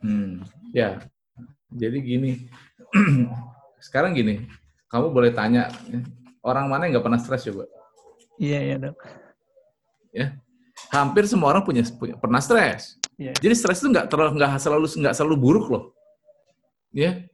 [0.00, 1.02] Hmm, ya.
[1.72, 2.32] Jadi gini,
[3.86, 4.46] sekarang gini,
[4.86, 5.68] kamu boleh tanya
[6.46, 7.66] orang mana yang nggak pernah stres coba?
[8.38, 8.96] Iya, iya, Dok.
[10.14, 10.26] Ya.
[10.92, 13.00] Hampir semua orang punya, punya pernah stres.
[13.16, 13.34] Yeah.
[13.40, 15.84] Jadi stres itu nggak terlalu nggak selalu nggak selalu buruk loh.
[16.94, 17.26] Ya.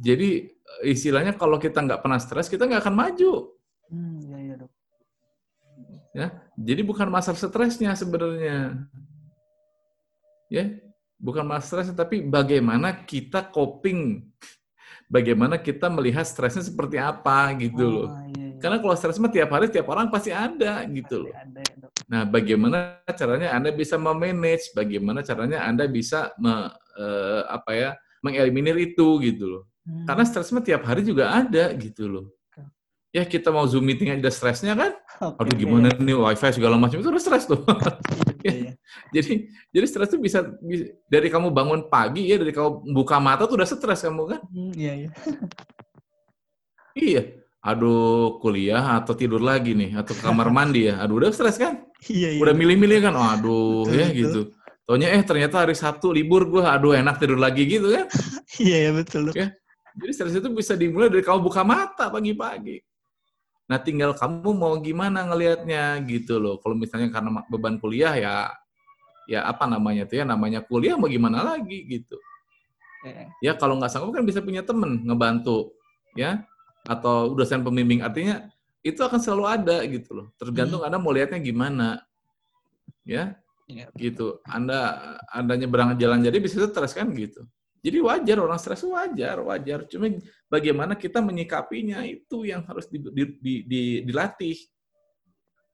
[0.00, 0.48] Jadi
[0.86, 3.32] istilahnya kalau kita nggak pernah stres, kita nggak akan maju.
[3.92, 4.31] Hmm.
[6.12, 6.26] Ya.
[6.56, 8.84] Jadi bukan masalah stresnya sebenarnya.
[10.52, 10.64] Ya,
[11.16, 14.28] bukan masalah stres tapi bagaimana kita coping
[15.12, 18.08] bagaimana kita melihat stresnya seperti apa gitu oh, loh.
[18.32, 18.58] Iya.
[18.58, 21.32] Karena kalau stres mah tiap hari tiap orang pasti ada gitu loh.
[21.32, 21.44] Ya,
[22.08, 27.90] nah, bagaimana caranya Anda bisa memanage, bagaimana caranya Anda bisa me, uh, apa ya,
[28.24, 29.62] mengeliminir itu gitu loh.
[29.84, 30.06] Hmm.
[30.08, 32.26] Karena stres mah tiap hari juga ada gitu loh.
[33.12, 34.96] Ya kita mau Zoom meeting aja stresnya kan?
[35.20, 36.00] Okay, Aduh gimana iya.
[36.00, 37.60] nih wifi segala macam itu udah stres tuh.
[38.42, 38.72] Iya, iya.
[39.14, 43.46] jadi jadi stres itu bisa, bisa dari kamu bangun pagi ya dari kamu buka mata
[43.46, 44.40] tuh udah stres kamu kan?
[44.50, 45.10] Hmm, iya iya.
[47.06, 47.22] iya
[47.62, 51.86] aduh kuliah atau tidur lagi nih atau ke kamar mandi ya aduh udah stres kan
[52.10, 52.42] iya, iya.
[52.42, 54.18] udah milih-milih kan oh, aduh betul, ya betul.
[54.18, 54.40] gitu
[54.82, 58.10] Taunya eh ternyata hari Sabtu libur gue aduh enak tidur lagi gitu kan
[58.58, 59.54] iya ya betul ya
[59.94, 62.82] jadi stres itu bisa dimulai dari kamu buka mata pagi-pagi
[63.72, 66.60] nah tinggal kamu mau gimana ngelihatnya gitu loh.
[66.60, 68.52] Kalau misalnya karena beban kuliah ya
[69.24, 72.20] ya apa namanya tuh ya namanya kuliah mau gimana lagi gitu.
[73.40, 75.72] Ya kalau nggak sanggup kan bisa punya temen ngebantu
[76.12, 76.44] ya.
[76.84, 78.04] Atau dosen pembimbing.
[78.04, 78.52] Artinya
[78.84, 80.26] itu akan selalu ada gitu loh.
[80.36, 80.92] Tergantung hmm.
[80.92, 82.04] anda mau lihatnya gimana
[83.08, 83.32] ya,
[83.72, 84.44] ya gitu.
[84.44, 87.48] Anda anda nyebrang jalan jadi bisa stres kan gitu
[87.82, 89.82] jadi wajar orang stres wajar wajar.
[89.90, 90.06] Cuma
[90.46, 94.54] bagaimana kita menyikapinya itu yang harus di, di, di, di, dilatih.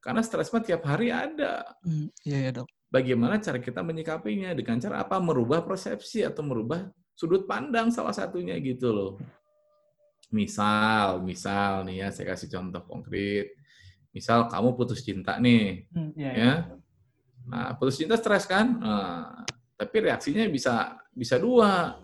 [0.01, 1.69] Karena stres mah tiap hari ada.
[1.85, 2.67] Hmm, ya, ya dok.
[2.89, 4.57] Bagaimana cara kita menyikapinya?
[4.57, 5.21] Dengan cara apa?
[5.21, 9.11] Merubah persepsi atau merubah sudut pandang salah satunya gitu loh.
[10.33, 13.53] Misal, misal nih ya, saya kasih contoh konkret.
[14.09, 16.53] Misal kamu putus cinta nih, hmm, ya, ya.
[17.45, 18.81] Nah, putus cinta stres kan?
[18.81, 19.45] Nah,
[19.77, 21.99] tapi reaksinya bisa bisa dua.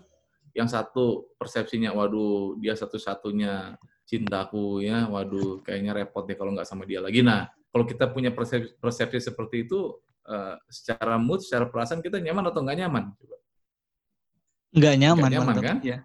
[0.55, 3.75] Yang satu persepsinya, waduh, dia satu-satunya
[4.07, 7.19] cintaku ya, waduh, kayaknya repot deh kalau nggak sama dia lagi.
[7.19, 9.99] Nah, kalau kita punya persepsi, persepsi seperti itu,
[10.31, 13.03] uh, secara mood, secara perasaan kita nyaman atau nggak nyaman?
[13.19, 13.35] Coba.
[14.79, 15.77] Nggak nyaman, nggak nyaman kan?
[15.83, 15.97] Ya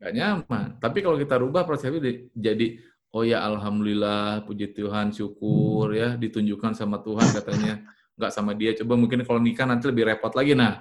[0.00, 0.68] nggak nyaman.
[0.80, 2.76] Tapi kalau kita rubah persepsi jadi
[3.16, 7.80] oh ya alhamdulillah puji Tuhan syukur ya ditunjukkan sama Tuhan katanya
[8.16, 10.76] nggak sama dia coba mungkin kalau nikah nanti lebih repot lagi nah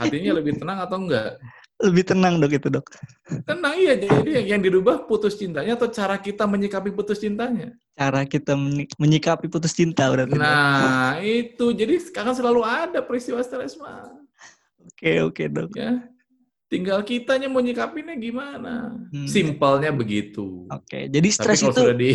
[0.00, 1.36] hatinya lebih tenang atau enggak
[1.80, 2.86] lebih tenang dok itu dok
[3.48, 8.56] tenang iya jadi yang dirubah putus cintanya atau cara kita menyikapi putus cintanya cara kita
[8.96, 11.24] menyikapi putus cinta berarti nah dok.
[11.24, 14.08] itu jadi sekarang selalu ada peristiwa stres mah
[14.80, 16.04] oke oke dok ya
[16.70, 18.94] Tinggal kitanya mau nyikapinnya gimana.
[19.10, 19.26] Hmm.
[19.26, 20.70] Simpelnya begitu.
[20.70, 22.14] Oke, jadi stres itu sudah di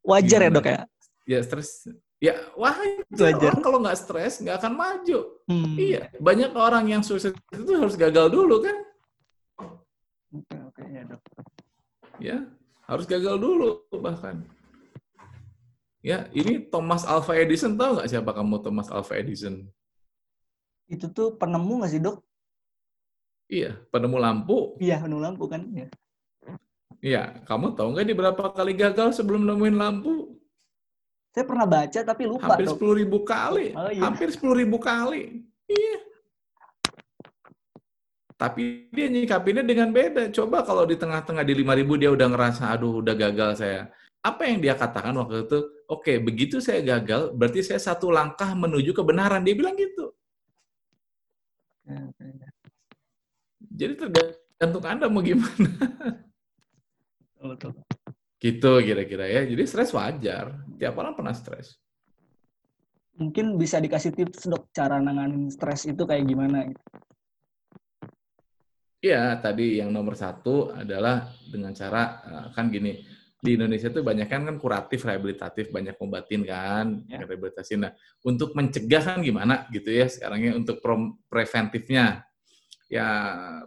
[0.00, 0.80] wajar ya dok ya?
[1.28, 1.84] Ya stres.
[2.18, 3.06] Ya wajar.
[3.14, 3.50] wajar.
[3.54, 5.18] Orang kalau nggak stres nggak akan maju.
[5.46, 5.74] Hmm.
[5.78, 8.76] Iya, banyak orang yang sukses itu harus gagal dulu kan?
[10.34, 11.22] Oke oke ya dok.
[12.18, 12.36] Ya
[12.90, 14.42] harus gagal dulu bahkan.
[15.98, 19.66] Ya, ini Thomas Alva Edison tahu nggak siapa kamu Thomas Alva Edison?
[20.86, 22.22] Itu tuh penemu nggak sih dok?
[23.50, 24.58] Iya, penemu lampu.
[24.78, 25.62] Iya, penemu lampu kan.
[25.74, 25.86] Ya.
[26.98, 30.37] Iya, kamu tahu nggak di berapa kali gagal sebelum nemuin lampu?
[31.34, 32.56] Saya pernah baca tapi lupa.
[32.56, 33.76] Hampir sepuluh ribu kali.
[33.76, 34.02] Oh, iya.
[34.04, 35.44] Hampir sepuluh ribu kali.
[35.68, 35.98] Iya.
[38.38, 40.30] Tapi dia nyikapinnya dengan beda.
[40.30, 43.90] Coba kalau di tengah-tengah di lima ribu dia udah ngerasa, aduh udah gagal saya.
[44.22, 45.58] Apa yang dia katakan waktu itu?
[45.90, 49.42] Oke, begitu saya gagal, berarti saya satu langkah menuju kebenaran.
[49.42, 50.14] Dia bilang gitu.
[53.74, 55.70] Jadi tergantung Anda mau gimana.
[57.38, 57.74] Betul.
[58.38, 59.42] Gitu kira-kira ya.
[59.42, 60.54] Jadi stres wajar.
[60.78, 61.74] Tiap orang pernah stres.
[63.18, 66.70] Mungkin bisa dikasih tips dok cara nanganin stres itu kayak gimana?
[69.02, 72.98] Iya, tadi yang nomor satu adalah dengan cara eh, kan gini
[73.38, 77.22] di Indonesia tuh banyak kan kan kuratif, rehabilitatif, banyak ngobatin kan, ya.
[77.22, 77.78] rehabilitasi.
[77.78, 77.94] Nah,
[78.26, 80.82] untuk mencegah kan gimana gitu ya sekarangnya untuk
[81.30, 82.27] preventifnya
[82.88, 83.08] ya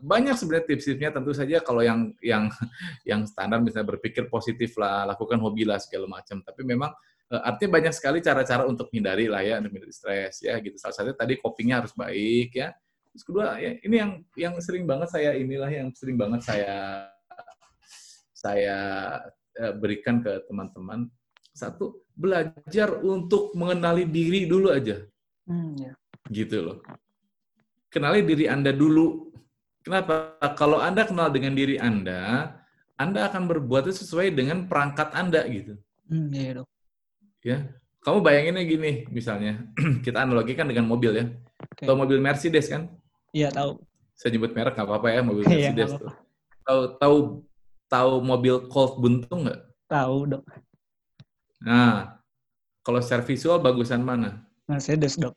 [0.01, 1.09] banyak sebenarnya tips-tipsnya.
[1.13, 2.49] Tentu saja kalau yang yang
[3.09, 6.41] yang standar misalnya berpikir positif lah lakukan hobi lah segala macam.
[6.41, 6.91] Tapi memang
[7.29, 10.75] e, artinya banyak sekali cara-cara untuk menghindari lah ya untuk menghindari stres ya gitu.
[10.81, 12.73] Salah satunya tadi copingnya harus baik ya.
[13.13, 17.07] Terus kedua ya ini yang yang sering banget saya inilah yang sering banget saya
[18.33, 18.77] saya
[19.53, 21.07] e, berikan ke teman-teman.
[21.53, 24.97] Satu belajar untuk mengenali diri dulu aja.
[25.41, 25.91] Hmm, ya.
[26.29, 26.77] gitu loh
[27.91, 29.29] kenali diri Anda dulu.
[29.83, 30.39] Kenapa?
[30.55, 32.55] Kalau Anda kenal dengan diri Anda,
[32.95, 35.75] Anda akan berbuat sesuai dengan perangkat Anda gitu.
[36.07, 36.67] Hmm, iya dok.
[37.41, 37.57] Ya,
[38.01, 39.67] kamu bayanginnya gini, misalnya
[40.05, 41.25] kita analogikan dengan mobil ya.
[41.73, 41.85] Okay.
[41.85, 42.89] Tahu mobil Mercedes kan?
[43.33, 43.81] Iya tahu.
[44.17, 46.13] Saya nyebut merek nggak apa-apa ya mobil iya, Mercedes tuh.
[46.61, 47.17] Tahu tahu
[47.89, 49.61] tahu mobil Colt buntung nggak?
[49.89, 50.43] Tahu dok.
[51.61, 52.21] Nah,
[52.81, 54.45] kalau secara visual bagusan mana?
[54.69, 55.33] Mercedes dok.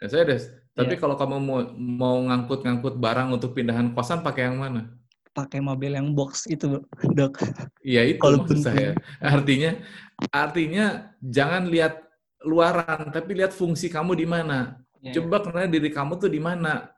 [0.00, 0.52] Mercedes.
[0.78, 1.00] Tapi yeah.
[1.02, 4.94] kalau kamu mau mau ngangkut-ngangkut barang untuk pindahan kosan pakai yang mana?
[5.34, 6.86] Pakai mobil yang box itu,
[7.18, 7.42] Dok.
[7.82, 8.94] Iya, itu kalau maksud saya.
[9.18, 9.74] Artinya
[10.30, 11.98] artinya jangan lihat
[12.46, 14.78] luaran, tapi lihat fungsi kamu di mana.
[15.02, 15.18] Yeah.
[15.18, 16.94] Coba kenal diri kamu tuh di mana.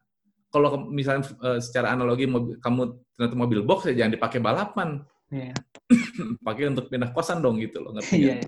[0.52, 5.00] Kalau misalnya uh, secara analogi mobil, kamu ternyata mobil box ya jangan dipakai balapan.
[5.32, 5.56] Yeah.
[6.46, 8.44] pakai untuk pindah kosan dong gitu loh, ngerti yeah,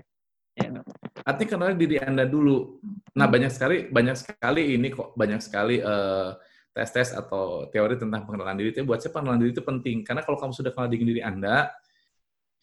[0.61, 0.77] yeah.
[0.77, 0.92] Yeah.
[1.23, 2.83] Artinya kenal diri Anda dulu.
[3.15, 6.35] Nah, banyak sekali banyak sekali ini kok banyak sekali uh,
[6.75, 10.35] tes-tes atau teori tentang pengenalan diri itu buat saya pengenalan diri itu penting karena kalau
[10.41, 11.71] kamu sudah kenal diri diri Anda,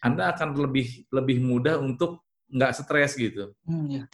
[0.02, 3.54] Anda akan lebih lebih mudah untuk nggak stres gitu.
[3.64, 4.04] Hmm, ya.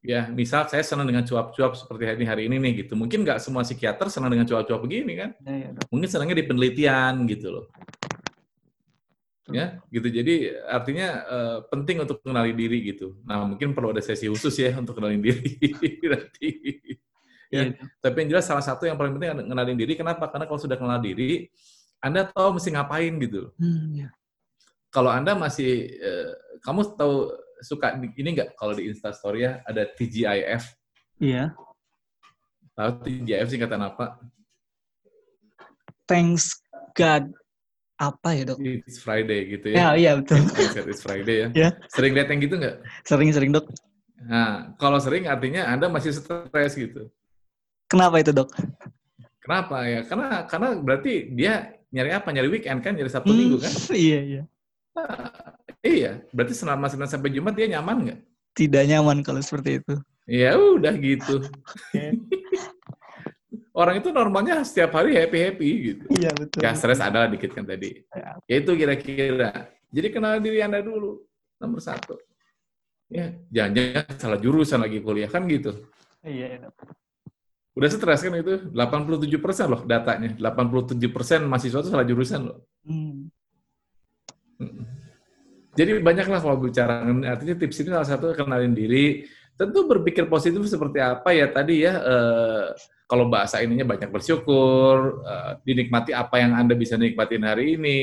[0.00, 2.96] ya, misal saya senang dengan cuap-cuap seperti hari ini hari ini nih gitu.
[2.96, 5.30] Mungkin nggak semua psikiater senang dengan cuap-cuap begini kan?
[5.44, 7.64] Ya, ya, Mungkin senangnya di penelitian gitu loh
[9.50, 10.08] ya gitu.
[10.08, 13.18] Jadi artinya uh, penting untuk mengenali diri gitu.
[13.28, 15.58] Nah mungkin perlu ada sesi khusus ya untuk kenalin diri
[16.12, 16.48] nanti.
[17.52, 17.86] Ya yeah.
[18.02, 19.92] tapi yang jelas salah satu yang paling penting kenalin diri.
[19.94, 20.26] Kenapa?
[20.32, 21.52] Karena kalau sudah kenal diri
[22.04, 24.12] anda tahu mesti ngapain gitu hmm, yeah.
[24.92, 27.32] kalau anda masih uh, kamu tahu
[27.64, 28.60] suka ini nggak?
[28.60, 30.76] Kalau di instastory ya ada TGIF
[31.24, 31.48] iya.
[31.48, 31.48] Yeah.
[32.76, 34.20] tahu TGIF singkatan apa?
[36.04, 36.60] Thanks
[36.92, 37.32] God
[38.12, 38.58] apa ya dok?
[38.60, 39.76] It's Friday gitu ya?
[39.76, 40.42] Ya iya betul.
[40.90, 41.48] It's Friday ya.
[41.54, 41.70] ya.
[41.88, 42.76] Sering lihat yang gitu nggak?
[43.06, 43.70] Sering-sering dok.
[44.24, 47.08] Nah kalau sering artinya anda masih stres gitu.
[47.88, 48.52] Kenapa itu dok?
[49.44, 50.00] Kenapa ya?
[50.08, 52.28] Karena karena berarti dia nyari apa?
[52.32, 52.96] Nyari weekend kan?
[52.96, 53.72] Nyari Sabtu hmm, Minggu kan?
[54.08, 54.42] Iya iya.
[54.94, 55.26] Nah,
[55.82, 58.20] iya, berarti selama Senin sampai Jumat dia nyaman nggak?
[58.54, 59.94] Tidak nyaman kalau seperti itu.
[60.24, 61.44] Ya udah gitu.
[63.74, 66.04] Orang itu normalnya setiap hari happy happy gitu.
[66.14, 66.60] Iya betul.
[66.62, 68.06] Ya stres ada dikit kan tadi.
[68.14, 68.38] Ya.
[68.46, 69.68] ya itu kira-kira.
[69.90, 71.22] Jadi kenal diri anda dulu
[71.58, 72.16] nomor satu.
[73.10, 75.74] Ya jangan-jangan salah jurusan lagi kuliah kan gitu.
[76.22, 76.62] Iya.
[76.62, 76.70] iya.
[77.74, 80.30] Udah stres kan itu 87 persen loh datanya.
[80.38, 82.58] 87 persen mahasiswa itu salah jurusan loh.
[82.86, 83.26] Hmm.
[85.74, 89.26] Jadi banyaklah kalau bicara artinya tips ini salah satu kenalin diri.
[89.54, 91.94] Tentu berpikir positif seperti apa ya tadi ya.
[91.94, 92.66] Eh,
[93.04, 98.00] kalau bahasa ininya banyak bersyukur, uh, dinikmati apa yang Anda bisa nikmatin hari ini,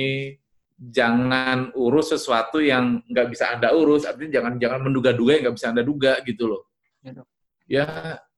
[0.77, 5.67] jangan urus sesuatu yang nggak bisa Anda urus, artinya jangan jangan menduga-duga yang nggak bisa
[5.73, 6.69] Anda duga gitu loh.
[7.01, 7.11] Ya,
[7.65, 7.85] ya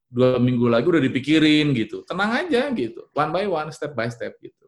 [0.08, 4.40] dua minggu lagi udah dipikirin gitu, tenang aja gitu, one by one, step by step
[4.40, 4.66] gitu.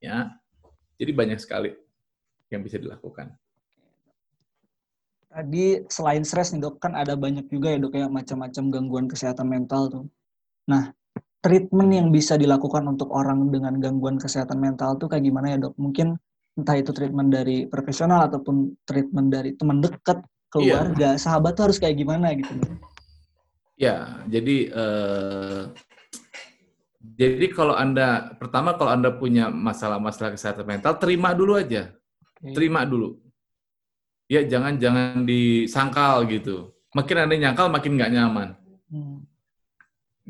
[0.00, 0.32] Ya,
[0.96, 1.76] jadi banyak sekali
[2.48, 3.36] yang bisa dilakukan.
[5.30, 9.46] Tadi selain stres nih dok, kan ada banyak juga ya dok ya macam-macam gangguan kesehatan
[9.46, 10.04] mental tuh.
[10.66, 10.90] Nah,
[11.38, 15.78] treatment yang bisa dilakukan untuk orang dengan gangguan kesehatan mental tuh kayak gimana ya dok?
[15.78, 16.18] Mungkin
[16.58, 20.18] entah itu treatment dari profesional ataupun treatment dari teman dekat,
[20.50, 21.20] keluarga, yeah.
[21.20, 22.52] sahabat tuh harus kayak gimana gitu
[23.80, 25.72] Ya, jadi uh,
[27.00, 31.96] Jadi kalau Anda pertama kalau Anda punya masalah-masalah kesehatan mental, terima dulu aja.
[32.36, 32.52] Okay.
[32.52, 33.16] Terima dulu.
[34.30, 36.70] Ya jangan jangan disangkal gitu.
[36.94, 38.48] Makin Anda nyangkal makin nggak nyaman.
[38.86, 39.26] Hmm.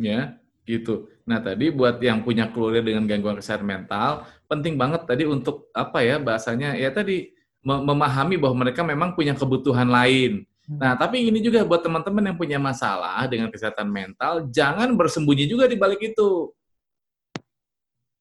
[0.00, 1.12] Ya, gitu.
[1.28, 6.00] Nah, tadi buat yang punya keluarga dengan gangguan kesehatan mental, penting banget tadi untuk apa
[6.00, 6.72] ya bahasanya?
[6.80, 10.48] Ya tadi memahami bahwa mereka memang punya kebutuhan lain.
[10.64, 10.80] Hmm.
[10.80, 15.68] Nah, tapi ini juga buat teman-teman yang punya masalah dengan kesehatan mental, jangan bersembunyi juga
[15.68, 16.48] di balik itu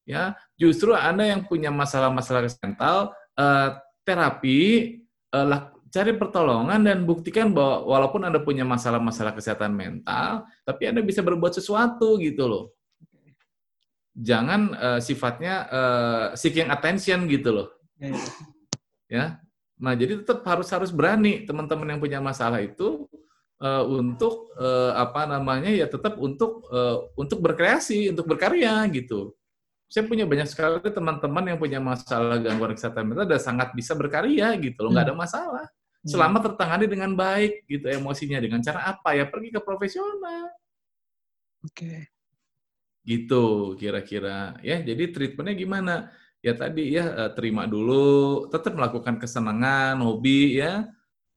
[0.10, 4.98] ya justru anda yang punya masalah-masalah mental uh, terapi
[5.34, 11.26] uh, cari pertolongan dan buktikan bahwa walaupun anda punya masalah-masalah kesehatan mental tapi anda bisa
[11.26, 12.66] berbuat sesuatu gitu loh.
[14.14, 17.68] Jangan uh, sifatnya uh, seeking attention gitu loh.
[17.98, 18.26] Ya, ya.
[19.10, 19.26] ya.
[19.80, 23.08] Nah jadi tetap harus harus berani teman-teman yang punya masalah itu
[23.64, 29.39] uh, untuk uh, apa namanya ya tetap untuk uh, untuk berkreasi untuk berkarya gitu
[29.90, 34.54] saya punya banyak sekali teman-teman yang punya masalah gangguan kesehatan mental dan sangat bisa berkarya
[34.62, 35.24] gitu loh, nggak ada hmm.
[35.26, 35.66] masalah.
[35.66, 36.10] Hmm.
[36.14, 40.54] Selama tertangani dengan baik gitu emosinya dengan cara apa ya pergi ke profesional.
[41.66, 41.74] Oke.
[41.74, 42.00] Okay.
[43.02, 44.78] Gitu kira-kira ya.
[44.78, 45.96] Jadi treatmentnya gimana?
[46.46, 50.86] Ya tadi ya eh, terima dulu, tetap melakukan kesenangan, hobi ya.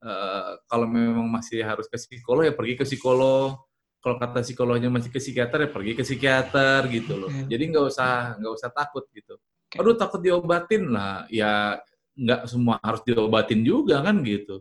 [0.02, 3.54] Uh, kalau memang masih harus ke psikolog ya pergi ke psikolog
[4.02, 7.30] kalau kata psikolognya masih ke psikiater ya pergi ke psikiater gitu loh.
[7.30, 7.54] Okay.
[7.54, 9.38] Jadi nggak usah nggak usah takut gitu.
[9.70, 9.78] Okay.
[9.78, 11.78] Aduh takut diobatin lah, ya
[12.18, 14.58] nggak semua harus diobatin juga kan gitu.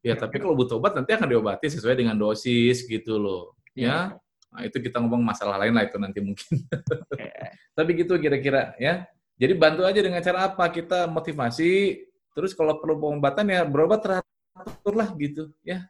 [0.00, 3.60] Ya tapi kalau butuh obat nanti akan diobati sesuai dengan dosis gitu loh.
[3.76, 4.16] Yeah.
[4.16, 6.64] Ya, nah, itu kita ngomong masalah lain lah itu nanti mungkin.
[7.12, 7.28] Okay.
[7.76, 9.04] tapi gitu kira-kira ya.
[9.38, 12.02] Jadi bantu aja dengan cara apa kita motivasi.
[12.32, 15.86] Terus kalau perlu pengobatan ya berobat teratur lah gitu ya.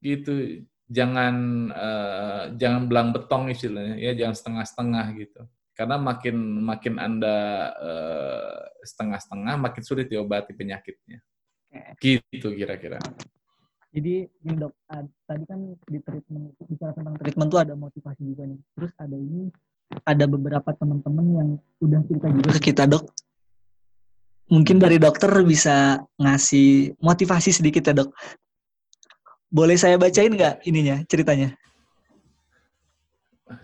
[0.00, 1.34] Gitu jangan
[1.70, 5.42] uh, jangan belang betong istilahnya ya jangan setengah-setengah gitu.
[5.78, 7.36] Karena makin makin anda
[7.78, 11.22] uh, setengah-setengah makin sulit diobati penyakitnya.
[11.70, 12.18] Oke.
[12.34, 12.98] gitu kira-kira.
[13.94, 14.74] Jadi ini dok
[15.26, 18.58] tadi kan di treatment bicara tentang treatment tuh ada motivasi juga nih.
[18.74, 19.46] Terus ada ini
[20.02, 21.48] ada beberapa teman-teman yang
[21.78, 23.06] udah cerita juga ke kita dok.
[24.50, 28.10] Mungkin dari dokter bisa ngasih motivasi sedikit ya dok
[29.50, 31.52] boleh saya bacain nggak ininya ceritanya?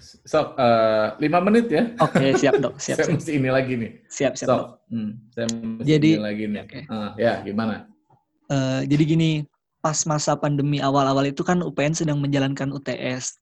[0.03, 1.95] So, uh, lima menit ya?
[2.03, 2.75] Oke, okay, siap dok.
[2.83, 3.17] Siap, saya siap.
[3.23, 3.91] mesti ini lagi nih.
[4.11, 4.69] Siap, siap so, dok.
[4.91, 6.61] Hmm, saya mesti jadi, ini lagi nih.
[6.67, 6.83] Okay.
[6.91, 7.87] Uh, ya, gimana?
[8.51, 9.31] Uh, jadi gini,
[9.79, 13.39] pas masa pandemi awal-awal itu kan UPN sedang menjalankan UTS.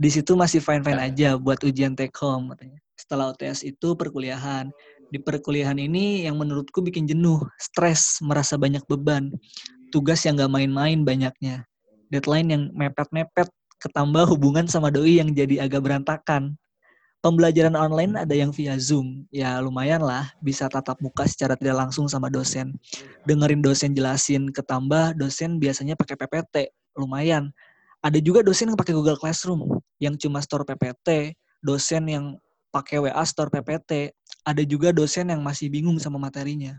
[0.00, 1.08] Di situ masih fine-fine ya.
[1.12, 2.80] aja buat ujian take home katanya.
[2.96, 4.72] Setelah UTS itu perkuliahan.
[5.12, 9.28] Di perkuliahan ini yang menurutku bikin jenuh, stres, merasa banyak beban
[9.96, 11.64] tugas yang gak main-main banyaknya.
[12.12, 13.48] Deadline yang mepet-mepet,
[13.80, 16.60] ketambah hubungan sama doi yang jadi agak berantakan.
[17.24, 22.12] Pembelajaran online ada yang via Zoom, ya lumayan lah bisa tatap muka secara tidak langsung
[22.12, 22.76] sama dosen.
[23.24, 27.48] Dengerin dosen jelasin, ketambah dosen biasanya pakai PPT, lumayan.
[28.04, 32.36] Ada juga dosen yang pakai Google Classroom, yang cuma store PPT, dosen yang
[32.68, 34.12] pakai WA store PPT,
[34.44, 36.76] ada juga dosen yang masih bingung sama materinya.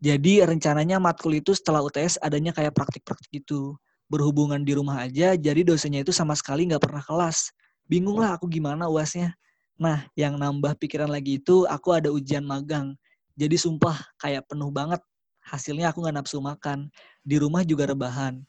[0.00, 3.76] Jadi rencananya matkul itu setelah UTS adanya kayak praktik-praktik gitu.
[4.08, 7.52] Berhubungan di rumah aja, jadi dosennya itu sama sekali nggak pernah kelas.
[7.84, 9.36] Bingung lah aku gimana uasnya.
[9.76, 12.96] Nah, yang nambah pikiran lagi itu aku ada ujian magang.
[13.36, 15.04] Jadi sumpah kayak penuh banget.
[15.40, 16.88] Hasilnya aku nggak nafsu makan.
[17.20, 18.40] Di rumah juga rebahan.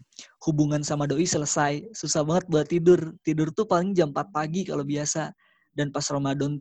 [0.43, 1.87] Hubungan sama doi selesai.
[1.91, 3.15] Susah banget buat tidur.
[3.27, 5.31] Tidur tuh paling jam 4 pagi kalau biasa.
[5.71, 6.59] Dan pas Ramadan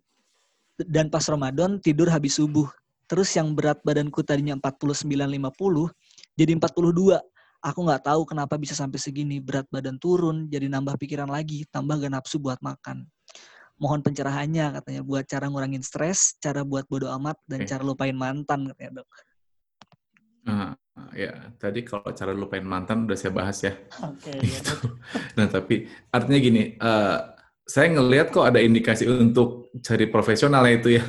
[0.86, 2.70] dan pas Ramadan tidur habis subuh
[3.10, 5.90] Terus yang berat badanku tadinya 49-50
[6.38, 7.18] jadi 42.
[7.60, 9.42] Aku nggak tahu kenapa bisa sampai segini.
[9.42, 13.04] Berat badan turun, jadi nambah pikiran lagi, tambah gak nafsu buat makan.
[13.76, 17.68] Mohon pencerahannya katanya buat cara ngurangin stres, cara buat bodo amat, dan okay.
[17.68, 19.08] cara lupain mantan katanya dok.
[20.48, 20.72] Uh,
[21.12, 23.76] ya, tadi kalau cara lupain mantan udah saya bahas ya.
[24.06, 24.32] Oke.
[24.40, 24.74] Okay, gitu.
[25.36, 27.36] nah tapi artinya gini, uh,
[27.68, 31.04] saya ngelihat kok ada indikasi untuk cari profesional ya itu ya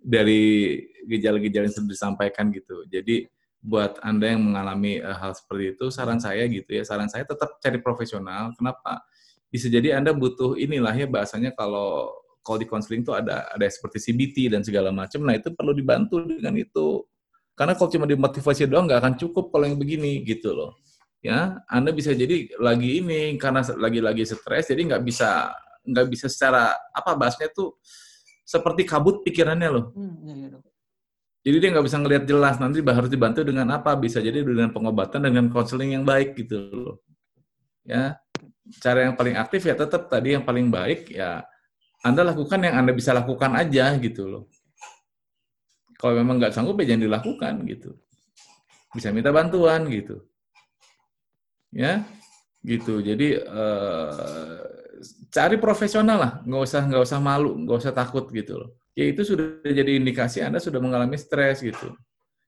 [0.00, 2.88] dari gejala-gejala yang sudah disampaikan gitu.
[2.88, 3.28] Jadi
[3.60, 7.60] buat Anda yang mengalami uh, hal seperti itu, saran saya gitu ya, saran saya tetap
[7.60, 8.56] cari profesional.
[8.56, 9.04] Kenapa?
[9.52, 12.08] Bisa jadi Anda butuh inilah ya bahasanya kalau
[12.40, 15.20] kalau di konseling itu ada ada seperti CBT dan segala macam.
[15.28, 17.04] Nah, itu perlu dibantu dengan itu.
[17.52, 20.80] Karena kalau cuma dimotivasi doang nggak akan cukup kalau yang begini gitu loh.
[21.20, 25.52] Ya, Anda bisa jadi lagi ini karena lagi-lagi stres jadi nggak bisa
[25.84, 27.76] nggak bisa secara apa bahasnya tuh
[28.50, 29.84] seperti kabut pikirannya loh.
[29.94, 30.48] Hmm, iya, iya,
[31.40, 32.56] jadi dia nggak bisa ngelihat jelas.
[32.60, 33.96] Nanti harus dibantu dengan apa?
[33.96, 36.96] Bisa jadi dengan pengobatan dengan konseling yang baik gitu loh.
[37.86, 38.20] Ya,
[38.82, 41.42] cara yang paling aktif ya tetap tadi yang paling baik ya
[42.04, 44.44] Anda lakukan yang Anda bisa lakukan aja gitu loh.
[45.96, 47.96] Kalau memang nggak sanggup ya jangan dilakukan gitu.
[48.92, 50.20] Bisa minta bantuan gitu.
[51.72, 52.04] Ya,
[52.64, 53.00] gitu.
[53.00, 54.79] Jadi eh,
[55.32, 58.70] cari profesional lah, nggak usah nggak usah malu, nggak usah takut gitu loh.
[58.94, 61.94] Ya itu sudah jadi indikasi Anda sudah mengalami stres gitu.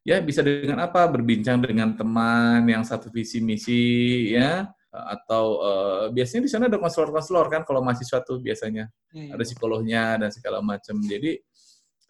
[0.03, 1.07] Ya bisa dengan apa?
[1.07, 7.49] Berbincang dengan teman yang satu visi misi ya atau uh, biasanya di sana ada konselor-konselor
[7.49, 9.41] kan kalau mahasiswa tuh biasanya ya, ya.
[9.41, 11.41] ada psikolognya dan segala macam jadi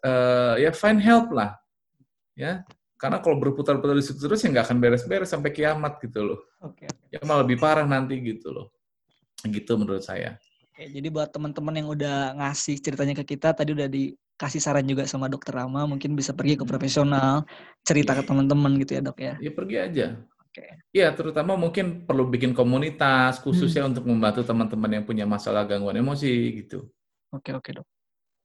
[0.02, 1.54] uh, ya find help lah
[2.34, 2.66] ya
[2.98, 6.90] karena kalau berputar-putar di situ terus ya nggak akan beres-beres sampai kiamat gitu loh okay.
[7.14, 8.71] ya malah lebih parah nanti gitu loh
[9.50, 10.38] gitu menurut saya
[10.72, 15.04] Oke, jadi buat teman-teman yang udah ngasih ceritanya ke kita tadi udah dikasih saran juga
[15.04, 17.44] sama dokter Rama mungkin bisa pergi ke profesional
[17.84, 18.28] cerita ke iya.
[18.32, 20.06] teman-teman gitu ya dok ya ya pergi aja
[20.52, 20.68] Oke.
[20.92, 23.90] Iya, terutama mungkin perlu bikin komunitas khususnya hmm.
[23.96, 26.92] untuk membantu teman-teman yang punya masalah gangguan emosi gitu.
[27.32, 27.88] Oke, oke, Dok.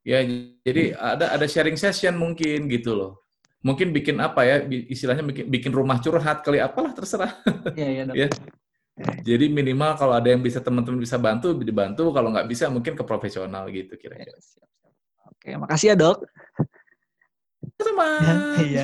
[0.08, 0.24] Ya,
[0.64, 1.04] jadi hmm.
[1.04, 3.28] ada ada sharing session mungkin gitu loh.
[3.60, 7.44] Mungkin bikin apa ya, istilahnya bikin, bikin rumah curhat kali apalah terserah.
[7.76, 8.16] Iya, iya, Dok.
[8.24, 8.28] ya.
[8.98, 12.10] Jadi minimal kalau ada yang bisa teman-teman bisa bantu, dibantu.
[12.10, 14.34] Kalau nggak bisa mungkin ke profesional gitu kira-kira.
[15.30, 16.26] Oke, makasih ya dok.
[17.78, 18.10] Sama.
[18.58, 18.84] Iya.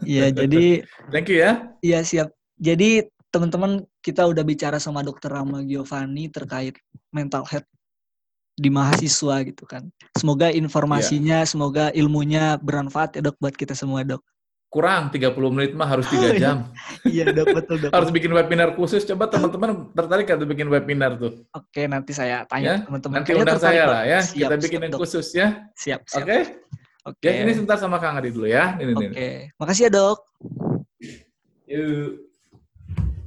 [0.00, 0.64] Iya, jadi.
[1.12, 1.76] Thank you ya.
[1.84, 2.28] Iya siap.
[2.56, 6.78] Jadi teman-teman kita udah bicara sama dokter Rama Giovanni terkait
[7.12, 7.68] mental health
[8.54, 9.90] di mahasiswa gitu kan.
[10.14, 11.50] Semoga informasinya, yeah.
[11.50, 14.22] semoga ilmunya bermanfaat ya dok buat kita semua dok.
[14.74, 16.66] Kurang 30 menit mah harus 3 jam.
[17.14, 17.94] iya dok, betul dok.
[17.94, 19.06] harus bikin webinar khusus.
[19.06, 21.46] Coba teman-teman tertarik atau bikin webinar tuh?
[21.54, 22.90] Oke, nanti saya tanya ya?
[22.90, 23.22] teman-teman.
[23.22, 24.18] Nanti undang saya lah ya.
[24.18, 25.46] Siap, kita bikin siap, yang khusus ya.
[25.78, 26.26] Siap, siap.
[26.26, 26.38] Oke?
[27.06, 27.30] Oke.
[27.30, 28.74] Ya, ini sebentar sama Kang Adi dulu ya.
[28.82, 29.54] Oke.
[29.62, 30.18] Makasih ya dok.
[31.70, 32.33] Yuk.